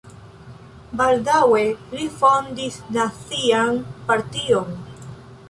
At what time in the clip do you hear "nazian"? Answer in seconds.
2.97-3.79